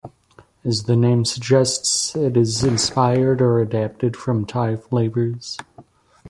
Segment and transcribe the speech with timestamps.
[0.63, 5.59] As the name suggests, it is inspired or adapted from Thai flavours.